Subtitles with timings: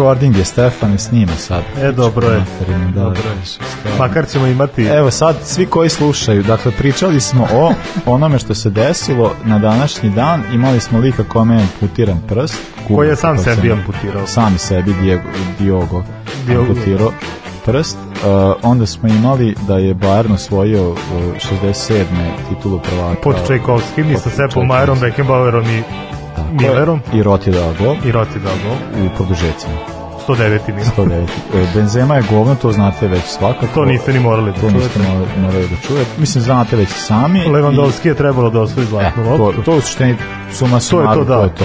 [0.00, 1.62] recording je Stefan i snima sad.
[1.82, 2.38] E, dobro je.
[2.38, 3.98] Materinu, da, Dobro je.
[3.98, 4.82] Makar ćemo imati...
[4.82, 7.72] Evo sad, svi koji slušaju, dakle, pričali smo o
[8.06, 12.54] onome što se desilo na današnji dan, imali smo lika kome je amputiran prst.
[12.88, 14.26] Koji je sam sebi sam- amputirao.
[14.26, 15.22] Sami sebi, Diego,
[15.58, 16.02] Diogo,
[16.46, 16.62] Diogo.
[16.70, 17.12] amputirao
[17.64, 17.96] prst.
[17.96, 20.96] Uh, onda smo imali da je Bayern osvojio uh,
[21.62, 22.04] 67.
[22.48, 23.20] titulu prvaka.
[23.22, 24.98] Pod Čajkovskim i sa Sepom Majerom.
[25.00, 25.82] Beckenbauerom i.
[26.52, 27.00] Millerom.
[27.12, 29.04] I Rot je dao gol i Roti dao gol.
[29.06, 29.72] u produžecima.
[30.28, 30.58] 109.
[30.68, 30.92] minut.
[30.98, 31.22] 109.
[31.54, 33.66] E, Benzema je govno, to znate već svakako.
[33.74, 35.10] To niste ni morali da To niste čujete.
[35.10, 36.10] morali, morali da čujete.
[36.18, 37.40] Mislim, znate već i sami.
[37.40, 40.16] Lewandowski je trebalo da osvoji I, e, zlatnu to, to u suštini
[40.52, 41.36] suma To je to, da.
[41.38, 41.64] to je to.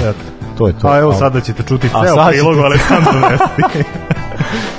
[0.58, 0.88] To je to.
[0.88, 3.84] A evo sada ćete čuti ceo prilog Aleksandru Nesti.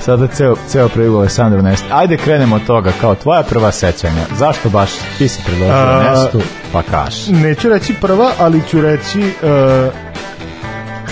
[0.06, 1.86] Sada ceo, ceo prilog Aleksandru Nesti.
[1.92, 4.22] Ajde krenemo od toga, kao tvoja prva sećanja.
[4.38, 6.40] Zašto baš ti si predložio A- Nestu,
[6.72, 7.26] pa kaš.
[7.26, 9.92] Neću reći prva, ali ću reći uh,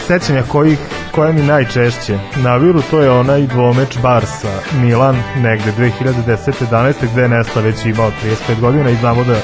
[0.06, 0.78] sećanja kojih
[1.15, 7.61] koja mi najčešće naviru, to je onaj dvomeč Barsa Milan negde 2010-11 gde je Nesta
[7.61, 8.11] već imao
[8.48, 9.37] 35 godina i znamo da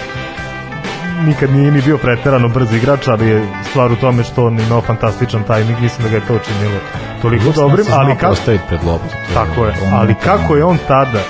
[1.27, 4.81] nikad nije ni bio preterano brz igrač, ali je stvar u tome što on imao
[4.81, 6.81] fantastičan tajming, mislim da ga je to učinilo
[7.23, 9.15] toliko dobrim, ali kako Postaviti pred loptu.
[9.35, 11.21] Tako je, ali kako je on tada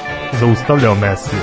[0.41, 1.37] zaustavljao Messi?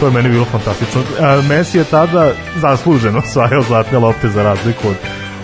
[0.00, 1.02] To je meni bilo fantastično.
[1.20, 4.96] A, Messi je tada zasluženo osvajao zlatne lopte za razliku od,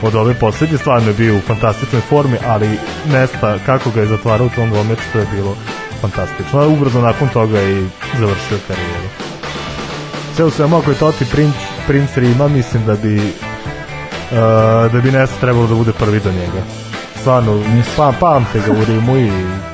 [0.02, 0.78] od ove poslednje.
[0.78, 2.78] Stvarno je bio u fantastičnoj formi, ali
[3.12, 5.56] Nesta, kako ga je zatvarao u tom dvomeču, to je bilo
[6.00, 6.60] fantastično.
[6.60, 9.08] A ubrzo nakon toga je i završio karijeru.
[10.36, 11.54] Sve u svemu, ako je Totti princ,
[11.86, 16.89] princ Rima, mislim da bi uh, da bi Nesta trebalo da bude prvi do njega.
[17.20, 17.62] Stvarno,
[17.96, 19.30] pa, pamte ga u Rimu i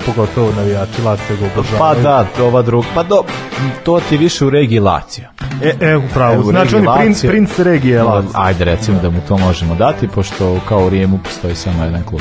[0.07, 2.03] pogotovo navijači Lazio ga Pa obožavaju.
[2.03, 2.87] da, ova druga.
[2.95, 3.23] Pa do,
[3.85, 5.25] to ti više u regiji Lazio.
[5.63, 6.35] E, e, upravo.
[6.35, 8.31] Evo, znači on je princ, princ regije Lazio.
[8.35, 12.21] Ajde, recimo da mu to možemo dati, pošto kao u Rijemu postoji samo jedan klub.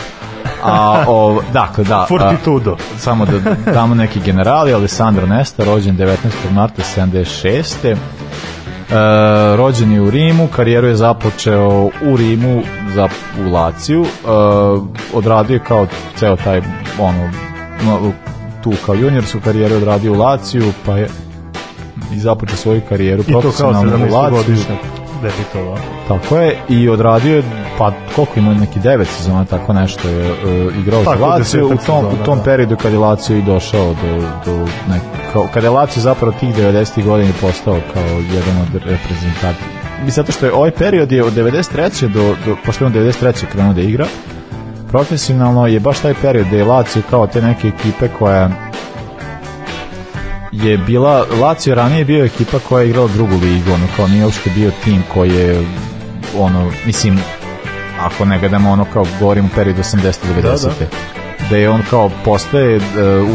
[0.64, 2.02] A, o, dakle, da.
[2.02, 2.78] a, Fortitudo.
[2.98, 6.16] samo da damo neki generali, Alessandro Nesta, rođen 19.
[6.52, 7.96] marta 76.
[8.90, 12.62] E, rođen je u Rimu, karijeru je započeo u Rimu
[12.96, 13.08] za
[13.46, 14.02] u Laciju.
[14.04, 14.08] E,
[15.14, 16.62] odradio je kao ceo taj
[17.00, 17.30] ono
[17.86, 18.12] no,
[18.64, 21.10] tu kao juniorsku karijeru je odradio u Laciju, pa je
[22.16, 24.38] i započeo svoju karijeru profesionalno u 17 Laciju.
[24.38, 25.78] godišnjak debitovao.
[26.08, 27.44] Tako je, i odradio je,
[27.78, 31.70] pa koliko ima neki devet sezona, tako nešto je uh, igrao za Tako, Lazio u
[31.70, 32.44] tom, sezona, u tom da.
[32.44, 35.02] periodu kad je Lazio i došao do, do nek,
[35.34, 37.04] kao, kada je Lazio zapravo tih 90.
[37.04, 39.70] godina postao kao jedan od reprezentativa.
[40.08, 42.08] I zato što je ovaj period je od 93.
[42.08, 43.46] do, do pošto je on 93.
[43.52, 44.06] krenuo da igra,
[44.88, 48.50] profesionalno je baš taj period da je Lazio kao te neke ekipe koja
[50.64, 54.26] je bila, Lazio ranije je bio ekipa koja je igrala drugu ligu, ono kao nije
[54.26, 55.66] uopšte bio tim koji je
[56.38, 57.20] ono, mislim
[58.02, 60.86] ako ne gledamo ono kao govorim u periodu 80 90 da, da.
[61.50, 62.82] da je on kao postaje, e,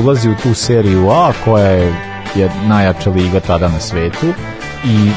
[0.04, 1.94] ulazi u tu seriju A koja je,
[2.34, 4.26] je najjača liga tada na svetu
[4.84, 5.10] i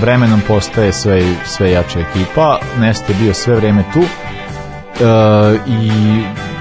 [0.00, 4.06] vremenom postaje sve, sve jača ekipa Neste je bio sve vreme tu e,
[5.66, 5.90] i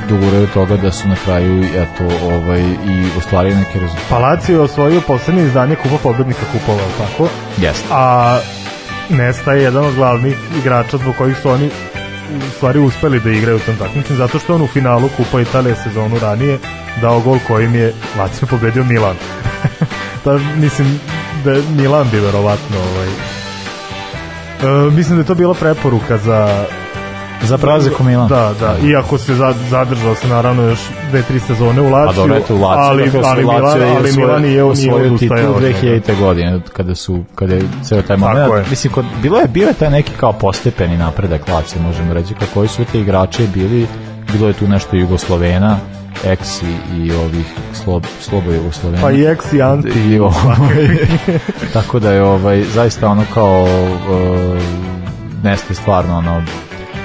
[0.10, 4.10] doguraju od toga da su na kraju eto ovaj i ostvarili neke rezultate.
[4.10, 7.30] Pa Lazio je osvojio poslednje izdanje Kupa pobednika kupova, tako?
[7.58, 7.88] Jeste.
[7.92, 8.40] A
[9.10, 11.70] Nesta je jedan od glavnih igrača zbog kojih su oni
[12.48, 15.76] u stvari uspeli da igraju u tom takmičenju, zato što on u finalu Kupa Italije
[15.76, 16.60] sezonu ranije
[17.02, 19.16] dao gol kojim je Lazio pobedio Milan.
[20.26, 21.00] da, mislim
[21.44, 23.08] da je Milan bi verovatno ovaj,
[24.64, 26.66] E, mislim da je to bila preporuka za
[27.44, 28.28] Za prelazak u Milan.
[28.28, 30.80] Da, da, iako se za, zadržao se naravno još
[31.10, 33.96] dve, tri sezone u Pa Lazio, dobro, eto u Lazio, ali, dakle, ali, Milan, je
[33.98, 35.78] ali Milan nije osvojio odustajao titulu od njega.
[35.80, 36.20] 2000.
[36.20, 38.70] godine kada su kada je ceo taj Tako moment je.
[38.70, 42.54] mislim kod bilo je bio je taj neki kao postepeni napredak Lazio možemo reći kako
[42.54, 43.88] koji su te igrači bili
[44.34, 45.78] bilo je tu nešto Jugoslovena
[46.24, 49.90] ex i, i ovih slob, slobo Jugoslovena Pa i ex i anti.
[49.90, 50.98] I ovaj,
[51.74, 54.64] tako da je ovaj zaista ono kao uh,
[55.44, 56.44] neste stvarno ono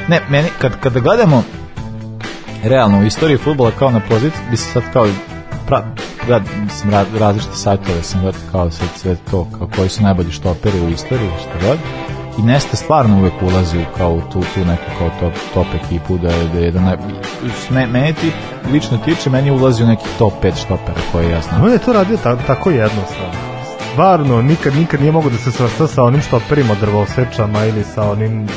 [0.09, 1.43] ne meni kad kada gledamo
[2.65, 5.07] realno u istoriji fudbala kao na poziciji bi se sad kao
[5.67, 5.85] pra,
[6.29, 10.31] ja, mislim, ra, različite sajtove sam gledao kao sad sve to kao koji su najbolji
[10.31, 11.79] štoperi u istoriji šta god
[12.39, 16.29] i Nesta stvarno uvek ulazi u kao tu, tu neku kao top, top ekipu da
[16.29, 16.97] je, da je jedan naj...
[17.71, 18.33] Me, meni ti
[18.73, 21.65] lično tiče, meni ulazi u neki top 5 štopera koje ja znam.
[21.65, 23.35] On je to radio ta, tako jednostavno.
[23.93, 28.49] Stvarno, nikad, nikad nije mogo da se svrsta sa onim štoperima drvosečama ili sa onim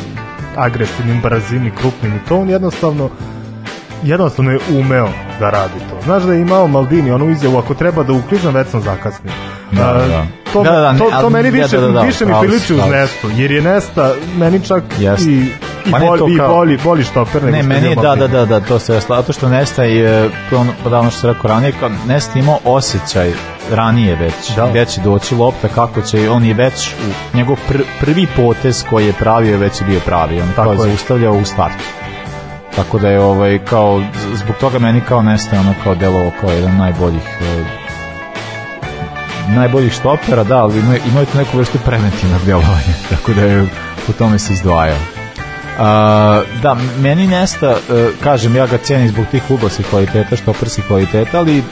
[0.57, 3.09] agresivnim, brzim i krupnim i to on jednostavno
[4.03, 5.09] jednostavno je umeo
[5.39, 6.01] da radi to.
[6.03, 9.31] Znaš da je imao Maldini onu izjavu, ako treba da uklizam, već sam zakasnio.
[9.71, 10.25] Da, A, da.
[10.53, 12.73] To, Da, da, ne, to, to meni da, više, da, da, više mi si, priliči
[12.73, 12.89] uz si.
[12.89, 15.29] Nestu, jer je Nesta meni čak Jeste.
[15.29, 15.47] i
[15.85, 18.15] I, Pa ne, bolji, to i kao- bolji, bolji štoper nego Ne, meni je, da,
[18.15, 21.19] da, da, da, to se zato što Nesta je, je ono, pa da, ono što
[21.19, 23.31] se rekao ranije, kao Nesta imao osjećaj
[23.71, 24.67] ranije već, Da.
[24.69, 29.05] gde će doći lopta, kako će, on je već, u, njegov pr, prvi potez koji
[29.05, 30.77] je pravio je već bio pravi, on Tako je.
[30.77, 31.83] zaustavljao u startu.
[32.75, 34.01] Tako da je ovaj kao
[34.33, 37.63] zbog toga meni kao Nesta ono kao delovao kao jedan najboljih e,
[39.55, 43.67] najboljih štopera, da, ali imaju, imaju tu neku vrstu preventivnog delovanja, tako da je
[44.07, 44.97] po tome se izdvajao.
[45.79, 47.75] A, da, meni Nesta, e,
[48.23, 51.63] kažem, ja ga cijenim zbog tih klubovskih kvaliteta, štoperskih kvaliteta, ali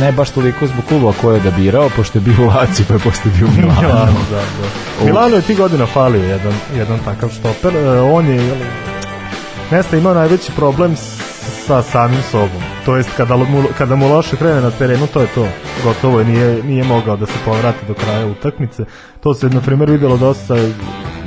[0.00, 3.00] ne baš toliko zbog kluba koje je odabirao, pošto je bio u Laci, pa je
[3.00, 3.80] posle bio u Milanu.
[3.80, 5.04] Milano, da, da.
[5.04, 7.76] Milano je ti godina falio jedan, jedan takav štoper.
[7.76, 8.56] E, on je, jel,
[9.70, 10.96] Nesta imao najveći problem
[11.66, 12.62] sa samim sobom.
[12.84, 15.48] To jest kada mu, kada mu loše krene na terenu, to je to.
[15.84, 18.84] Gotovo je, nije, nije mogao da se povrati do kraja utakmice.
[19.20, 20.54] To se, na primjer, videlo dosta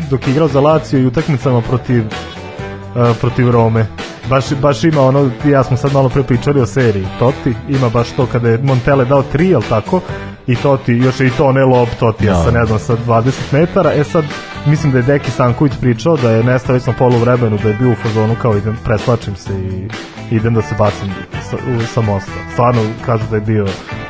[0.10, 3.86] dok je igrao za Lazio i utakmicama protiv uh, protiv Rome.
[4.29, 8.11] Baš, baš ima ono, ja smo sad malo pre pričali o seriji Toti, ima baš
[8.11, 10.01] to kada je Montele dao 3, jel tako?
[10.47, 12.43] I Toti, još je i to ne lob Totija Da.
[12.43, 13.93] sa ne znam, sa 20 metara.
[13.93, 14.25] E sad,
[14.65, 17.75] mislim da je Deki Sanković pričao da je Nesta već na polu vremenu, da je
[17.75, 19.87] bio u fazonu kao idem, preslačim se i
[20.35, 21.09] idem da se bacim
[21.49, 22.31] sa, u, sa mosta.
[22.53, 23.65] Stvarno kažu da je bio,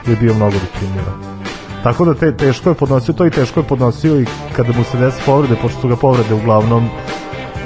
[0.06, 1.12] da je bio mnogo rutinira.
[1.84, 4.26] Tako da te, teško je podnosio to i teško je podnosio i
[4.56, 6.90] kada mu se desi povrede, pošto su ga povrede uglavnom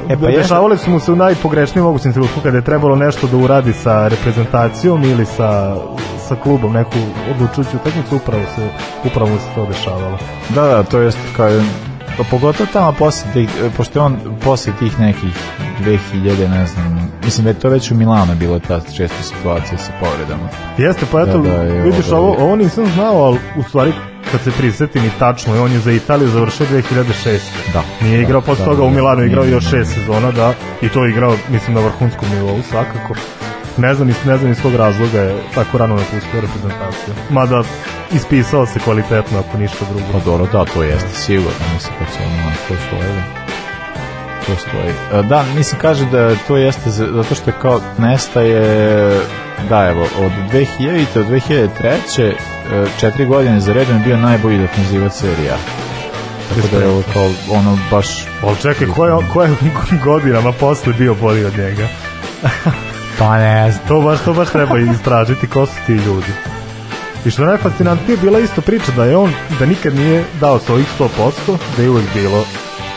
[0.10, 0.18] E,
[0.50, 4.08] pa su mu se u najpogrešnijem mogućem trenutku kada je trebalo nešto da uradi sa
[4.08, 5.76] reprezentacijom ili sa,
[6.28, 6.98] sa klubom, neku
[7.32, 8.70] odlučujuću utakmicu, upravo se,
[9.06, 10.18] upravo se to dešavalo.
[10.50, 11.50] Da, da, to jest kao
[12.18, 15.34] pa pogotovo tamo posle tih, pošto on posle tih nekih
[16.14, 19.92] 2000, ne znam, mislim da je to već u Milano bilo ta česta situacija sa
[20.00, 20.50] povredama.
[20.78, 23.94] Jeste, pa eto, Da, da, je vidiš, ovo- ovo, ovo nisam znao, ali u stvari
[24.32, 27.40] kad se prisetim i tačno, on je za Italiju završio 2006.
[27.74, 27.84] Da.
[28.02, 30.54] Nije Da, igrao posle da, toga u da, Milanu, nije, igrao još šest sezona, da,
[30.82, 33.14] i to je igrao, mislim, na vrhunskom nivou svakako.
[33.78, 37.14] Ne znam, ne znam iz kog razloga je tako rano napustio reprezentaciju.
[37.30, 37.64] Mada
[38.12, 40.06] ispisao se kvalitetno, ako ništa drugo.
[40.12, 43.14] Pa dobro, da, to jeste sigurno, mislim kad se ono to stoji.
[44.48, 45.20] To stoji.
[45.20, 49.22] E, Da, mislim kaže da to jeste za- zato što je kao Nesta je
[49.70, 51.68] da evo od 2000 do 2003
[52.20, 52.34] e,
[53.00, 55.58] četiri godine za redom je bio najbolji defenzivac serija.
[56.50, 58.08] Tako da je ovo kao ono baš
[58.44, 59.50] Ali čekaj, ko je, ko je
[60.04, 61.88] godinama posle bio bolji od njega?
[63.20, 63.88] pa ne znam.
[63.88, 66.32] To baš, to baš treba istražiti ko su ti ljudi.
[67.26, 70.88] I što je najfascinantnije bila isto priča da je on, da nikad nije dao svojih
[71.00, 72.46] 100%, da je uvek bilo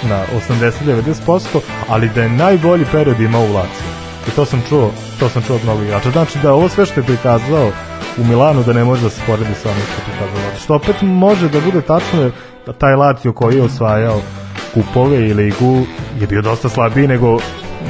[0.02, 3.86] na 80-90%, ali da je najbolji period imao u Laciju.
[4.28, 6.10] I to sam čuo, to sam čuo od mnogo igrača.
[6.10, 7.70] Znači da ovo sve što je prikazao
[8.18, 10.58] u Milanu da ne može da se poredi sa onim što je prikazao.
[10.64, 12.30] Što opet može da bude tačno
[12.66, 14.20] da taj Lazio koji je osvajao
[14.74, 15.82] kupove i ligu
[16.20, 17.38] je bio dosta slabiji nego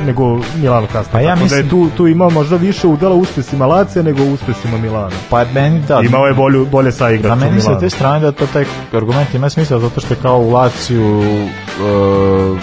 [0.07, 0.25] nego
[0.57, 1.13] Milano kasnije.
[1.13, 4.23] Pa ja Tako da je mislim- tu, tu imao možda više udela uspesima Lacija nego
[4.25, 5.17] uspesima Milana.
[5.31, 6.01] Pa meni da.
[6.01, 7.81] Imao je bolju, bolje sa igrača A u meni sa Milanu.
[7.81, 12.59] te strane da to taj argument ima smisla zato što je kao u Laciju uh,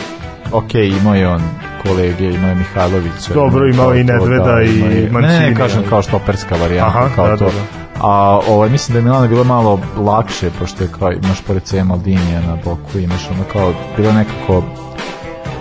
[0.52, 1.42] ok, imao je on
[1.84, 5.84] kolege, imao je Mihajlović Dobro, imao i Nedveda i imao je- Ne, ne, Mancini, kažem
[5.90, 7.46] kao štoperska varijanta, Aha, kao da, to.
[7.46, 7.84] da, da.
[8.02, 11.84] A ovaj, mislim da je Milano bilo malo lakše, pošto je kao, imaš pored C
[11.84, 14.64] Maldinija na boku, imaš ono kao, bilo je nekako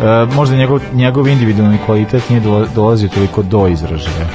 [0.02, 4.26] E, možda njegov, njegov individualni kvalitet nije dola- dolazio toliko do izražaja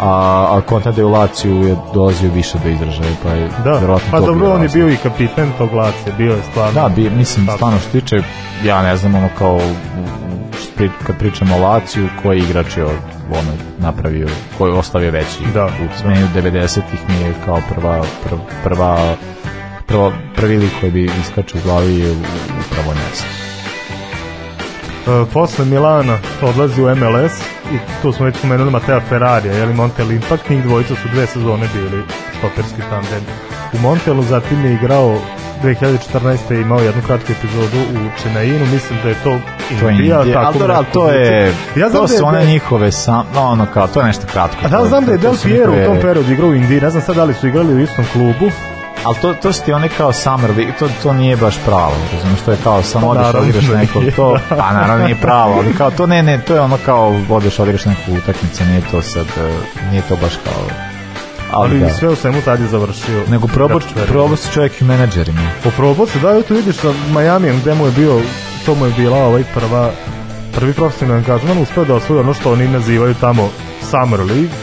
[0.00, 0.08] a,
[0.50, 4.26] a kontra u Laciju je dolazio više do izražaja pa je Da, verovatno pa to
[4.26, 6.72] dobro, on je bio i kapiten tog Lacija, bio je stvarno.
[6.72, 8.16] Da, bi, mislim, stvarno što tiče,
[8.64, 9.60] ja ne znam, ono kao,
[10.76, 14.28] pri- kad pričamo o Laciju, koji igrač je ono, napravio,
[14.58, 19.16] koji je ostavio veći Da, u smenu 90-ih mi je kao prva, prva, prva,
[19.86, 22.12] prva, prvi lik koji bi iskače u glavi je
[22.66, 23.26] upravo Nesta.
[25.06, 27.32] E, posle Milana odlazi u MLS
[27.72, 31.68] i tu smo već spomenuli Matea Ferrarija, jeli Montel Impact, njih dvojica su dve sezone
[31.74, 32.02] bili
[32.38, 33.22] štoperski tandem.
[33.72, 35.18] U Montelu zatim je igrao
[35.62, 36.52] 2014.
[36.52, 39.40] je imao jednu kratku epizodu u Čenainu, mislim da je to je
[39.70, 43.42] Indija, Indija, tako ali to je, ja znam to da su one njihove sam, no,
[43.42, 44.56] ono kao, to je nešto kratko.
[44.64, 47.02] A da, znam da je Del Piero u tom periodu igrao u Indiji, ne znam
[47.02, 48.50] sad da li su igrali u istom klubu,
[49.04, 52.40] Ali to, to su ti one kao summer league, to, to nije baš pravo, razumiješ,
[52.40, 55.54] to je kao samo Pa odeš, naravno odigraš da nekog, to, pa naravno nije pravo,
[55.58, 59.02] ali kao to ne, ne, to je ono kao odeš, odigraš neku utakmicu, nije to
[59.02, 59.52] sad, e,
[59.90, 60.62] nije to baš kao,
[61.52, 61.94] ali, ali da.
[61.94, 63.22] sve u svemu tad je završio.
[63.30, 63.46] Nego
[64.08, 65.40] probao se čovjek i menadžerima.
[65.64, 68.20] Poprobao se, da, tu vidiš sa Majamijem gde mu je bio,
[68.66, 69.90] to mu je bila ovaj prva,
[70.54, 73.48] prvi profesionalni angažman, uspeo da osvoji ono što oni nazivaju tamo
[73.90, 74.56] Summer League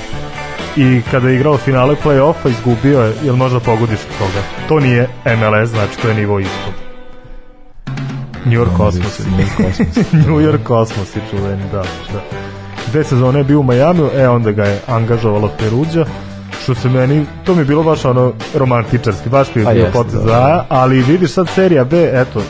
[0.75, 4.43] i kada je igrao finale play-offa izgubio je, jel možda pogodiš od toga?
[4.67, 6.73] To nije MLS, znači to je nivo ispod.
[8.45, 9.19] New York Cosmos.
[10.11, 12.21] New York Cosmos i čuveni, da, da.
[12.91, 16.05] Dve sezone je bio u Majamiju, e onda ga je angažovalo Peruđa,
[16.63, 20.13] što se meni, to mi je bilo baš ono romantičarski, baš mi je bio potez
[20.13, 20.65] da, da.
[20.69, 22.41] ali vidiš sad serija B, eto,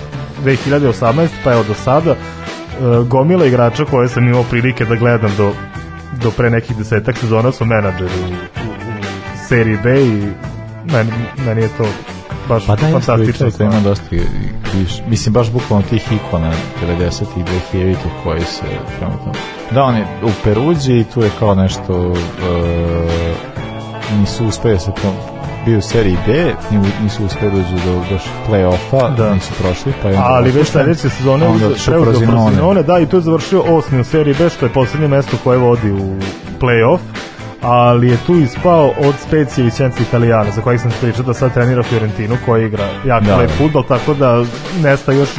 [0.45, 5.53] 2018, pa evo do sada, uh, gomila igrača koje sam imao prilike da gledam do,
[6.23, 10.27] do pre nekih desetak sezona su menadžeri u, u, u seriji B i
[10.93, 11.11] meni,
[11.45, 11.85] meni je to
[12.49, 13.51] baš pa da, fantastično.
[13.51, 14.05] Pa da, ima dosta
[14.73, 16.51] viš, mislim, baš bukvalno tih ikona
[16.99, 17.23] 90.
[17.37, 17.43] i
[17.73, 18.63] 2000 koji se
[18.99, 19.33] trenutno...
[19.71, 22.17] Da, on je u Peruđi i tu je kao nešto uh,
[24.19, 26.53] nisu uspeli se to bio u seriji B,
[27.03, 29.33] nisu uspeli da dođu do baš play-offa, da.
[29.33, 31.45] nisu prošli, pa je Ali već sledeće sezone
[31.85, 35.37] preuzeo Frosinone, da, i to je završio osmi u seriji B, što je poslednje mesto
[35.43, 36.15] koje vodi u
[36.59, 36.99] play-off
[37.61, 41.83] ali je tu ispao od Specije i Italijana, za kojih sam pričao da sad trenira
[41.83, 43.37] Fiorentinu, koji igra jako da.
[43.37, 44.43] lep futbol, tako da
[44.83, 45.29] Nesta još,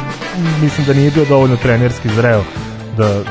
[0.61, 2.43] mislim da nije bio dovoljno trenerski zreo
[2.97, 3.21] da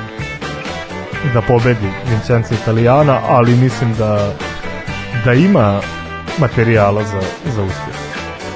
[1.34, 4.32] da pobedi Vincenzo Italijana, ali mislim da
[5.25, 5.80] da ima
[6.38, 7.20] materijala za,
[7.54, 7.96] za uspjeh.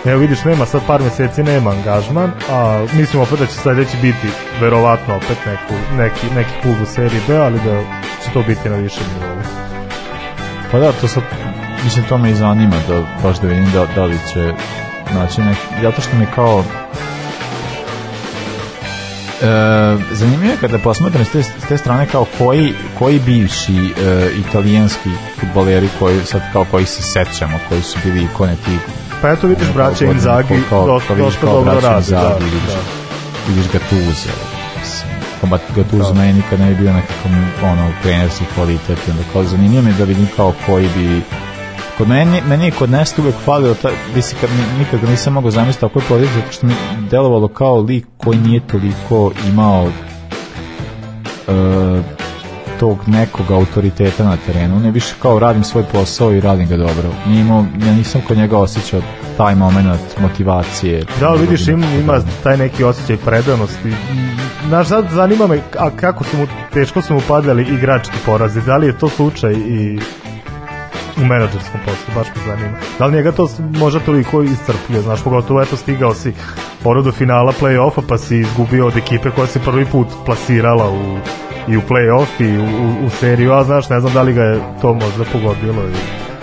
[0.04, 4.28] Evo vidiš, nema sad par meseci, nema angažman, a mislim opet da će sledeći biti
[4.60, 7.80] verovatno opet neku, neki, neki klub u seriji B, ali da
[8.24, 9.36] će to biti na višem nivou.
[10.72, 11.22] Pa da, to sad,
[11.84, 14.52] mislim, to me i zanima, da, baš da vidim da, da li će
[15.12, 16.64] znači, nek, zato što mi kao
[20.12, 25.10] zanimljivo je kada posmatram s te, s te strane kao koji, koji bivši e, italijanski
[25.40, 28.78] futboleri koji sad kao koji se sećamo, koji su bili ikone ti
[29.22, 32.10] Pa eto vidiš braća Inzaghi dosta, dobro radi.
[32.10, 32.38] Da, da.
[32.44, 32.74] Vidiš,
[33.48, 34.28] vidiš Gattuso.
[35.40, 36.20] Kombat Gattuso da.
[36.20, 38.98] meni nikad ne bi bio nekakav ono, trenerski kvalitet.
[39.10, 41.22] Onda kao zanimljivo mi da vidim kao koji bi
[41.98, 43.88] Kod meni, meni je kod Nesta uvek falio, ta,
[44.40, 46.74] kad, nikad ga nisam mogao zamisliti tako je podijeliti, zato što mi
[47.10, 49.92] delovalo kao lik koji nije toliko imao uh,
[52.80, 57.10] tog nekog autoriteta na terenu, ne više kao radim svoj posao i radim ga dobro.
[57.26, 59.00] Nije imao, ja nisam kod njega osjećao
[59.36, 61.04] taj moment motivacije.
[61.20, 63.92] Da, vidiš, ima, ima taj neki osjećaj predanosti.
[64.70, 68.60] Naš sad zanima me a kako su mu, teško su mu padali igrački porazi.
[68.60, 69.98] Da li je to slučaj i
[71.22, 72.78] u menadžerskom poslu, baš me zanima.
[72.98, 76.32] Da li njega to možda toliko iscrpljuje, znaš, pogotovo eto stigao si
[76.84, 81.18] ono do finala play-offa pa si izgubio od ekipe koja se prvi put plasirala u,
[81.68, 84.42] i u play-off i u, u, u seriju, a znaš, ne znam da li ga
[84.42, 85.94] je to možda pogodilo i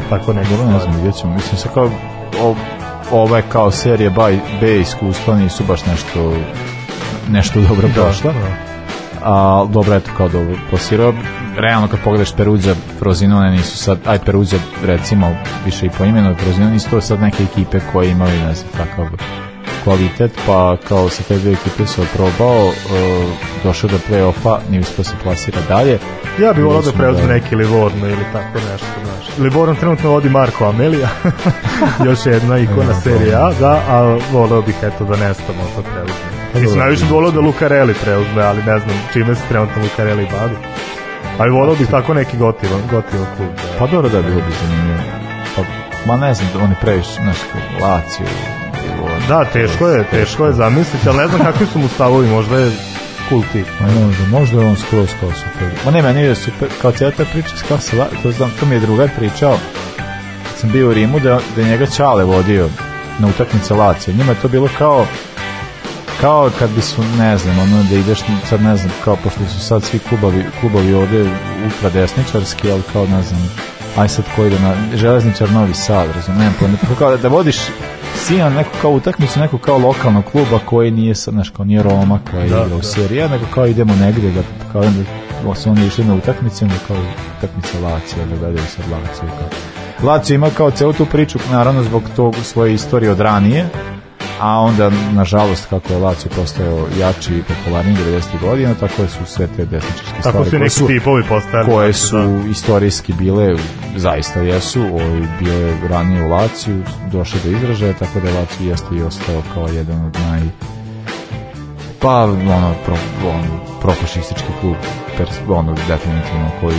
[0.10, 0.50] tako nego.
[0.72, 1.34] Ne znam, vidjet ćemo.
[1.34, 1.90] Mislim se kao
[2.42, 2.56] o,
[3.12, 6.34] ove kao serije B, B iskustva nisu baš nešto
[7.30, 8.32] nešto dobro da, prošla.
[8.32, 8.73] Da
[9.24, 11.14] a dobro eto kao dobro plasirao.
[11.58, 16.74] Realno kad pogledaš Peruđa Frozinone nisu sad aj Peruđa recimo više i po imenu Frozinone
[16.74, 19.08] nisu to sad neke ekipe koje imaju ne znam takav
[19.84, 22.74] kvalitet pa kao sa te dve ekipe se oprobao uh,
[23.64, 26.00] došao do play-offa nije uspio se plasira dalje.
[26.42, 27.34] Ja bih volao da preuzme da...
[27.34, 29.38] neki Livorno ili tako nešto znaš.
[29.40, 31.10] Livorno trenutno vodi Marko Amelija
[32.06, 37.06] još jedna ikona serija da, a volao bih eto da nestamo to preuzme Mislim, najviše
[37.10, 40.56] volao da Lucarelli preuzme, ali ne znam čime se trenutno Lucarelli bavi.
[41.38, 43.50] Ali volao bih tako neki gotivan, gotivan klub.
[43.50, 43.80] Da.
[43.80, 45.00] Pa dobro da bilo bi zanimljivo.
[45.56, 45.62] Pa,
[46.06, 47.38] ma ne znam, oni previše, znaš,
[47.82, 48.26] Lazio
[49.28, 52.72] Da, teško je, teško je zamisliti, ali ne znam kakvi su mu stavovi, možda je
[53.30, 53.68] cool tip.
[53.80, 55.68] Ma možda, možda je on skroz kao super.
[55.86, 58.76] Ma ne, meni je super, kao cijela ta priča, kao se, to, znam, to mi
[58.76, 59.58] je drugar pričao,
[60.50, 62.70] kad sam bio u Rimu, da, da njega Čale vodio
[63.20, 64.14] na utakmice Lazio.
[64.14, 65.06] Njima je to bilo kao,
[66.24, 69.60] kao kad bi su, ne znam, ono da ideš, sad ne znam, kao pošto su
[69.60, 71.22] sad svi klubovi, klubovi ovde
[71.66, 73.50] ultra desničarski, ali kao ne znam,
[73.98, 77.58] aj sad ko ide na železničar Novi Sad, razumijem, pa kao da, da vodiš
[78.16, 82.20] sina neku kao utakmicu, neku kao lokalnog kluba koji nije sad, znaš, kao nije Roma
[82.32, 82.84] koja da, igra u da.
[82.84, 84.84] seriji, nego kao idemo negde, da, kao
[85.46, 86.98] da su oni išli na utakmicu, onda kao
[87.38, 89.30] utakmica Lacija, da gledaju sad Laciju.
[89.40, 90.10] Kao.
[90.10, 93.70] Lacio ima kao celu tu priču, naravno zbog tog svoje istorije od ranije,
[94.44, 98.42] a onda, nažalost, kako je Lazio postao jači i popularniji 90.
[98.42, 100.38] godina, tako su sve te desničarske stvari.
[100.38, 101.66] Tako su neki su, tipovi postali.
[101.66, 102.50] Koje su da.
[102.50, 103.56] istorijski bile,
[103.96, 108.96] zaista jesu, ovaj, bio je ranije u Laciju, došlo do izražaja, tako da Lazio jeste
[108.96, 110.42] i ostao kao jedan od naj
[112.04, 112.96] pa ono, pro,
[113.30, 114.76] ono profašistički klub
[115.50, 116.76] ono definitivno koji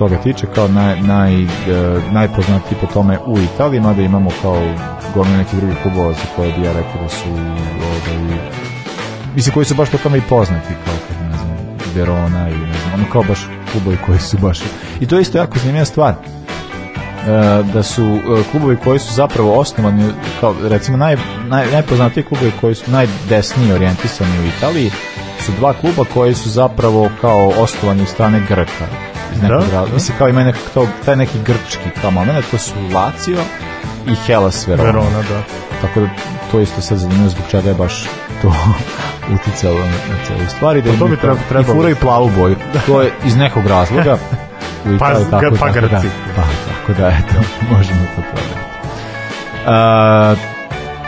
[0.00, 1.46] toga tiče kao naj, naj, e,
[2.12, 4.62] najpoznatiji po tome u Italiji, mada imamo kao
[5.14, 8.38] gomilu nekih drugih klubova za koje bi ja rekao da su ovaj,
[9.34, 11.56] mislim koji su baš po tome i poznati kao kad ne znam
[11.94, 13.38] Verona i ne znam ono kao baš
[13.72, 14.60] klubovi koji su baš
[15.00, 16.14] i to je isto jako zanimljiva stvar
[17.72, 18.18] da su
[18.50, 20.04] klubovi koji su zapravo osnovani
[20.40, 21.16] kao recimo naj,
[21.48, 24.90] naj, najpoznatiji klubovi koji su najdesnije orijentisani u Italiji
[25.40, 29.94] su dva kluba koji su zapravo kao osnovani strane Grka iz nekog da, razloga.
[29.94, 33.38] Mislim kao ima nekak, to, taj neki grčki kao moment, to su Lazio
[34.06, 34.84] i Hellas Verona.
[34.84, 35.42] Verona, da.
[35.80, 36.08] Tako da
[36.50, 38.04] to isto sad zanimljivo zbog čega je baš
[38.42, 38.52] to
[39.34, 40.82] uticalo na, celu stvari.
[40.82, 42.56] Da pa to bi treba, treba I fura i plavu boju.
[42.86, 44.18] To je iz nekog razloga.
[44.86, 46.06] U Italiji, pa, tako, pa tako, Grci.
[46.06, 47.34] Da, pa, tako da, eto,
[47.76, 48.60] možemo to prodati.
[49.60, 50.38] Uh,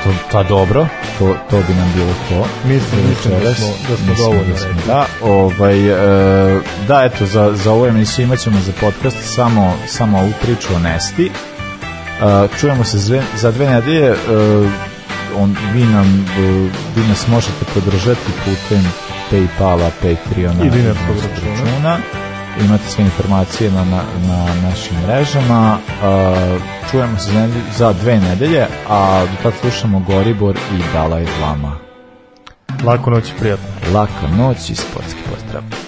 [0.04, 0.86] to, pa dobro,
[1.18, 2.46] to, to bi nam bilo to.
[2.68, 4.54] Mislim, mislim da smo, da smo dovoljno
[4.86, 9.74] da, da, ovaj, e, da, eto, za, za ovu emisiju imat ćemo za podcast samo,
[9.86, 11.26] samo ovu priču o Nesti.
[11.26, 14.06] E, čujemo se zve, za dve nedelje.
[14.06, 14.14] E,
[15.36, 16.26] on, vi, nam,
[16.96, 18.92] vi nas možete podržati putem
[19.30, 21.64] Paypala, Patreona i dinarskog računa.
[21.64, 22.21] računa
[22.60, 25.78] imate sve informacije na, na, na našim mrežama.
[26.90, 31.76] čujemo se za dve nedelje, a do tad slušamo Goribor i Dalaj Lama.
[32.84, 33.68] Lako noć i prijatno.
[33.94, 35.81] Lako noć i sportski pozdrav.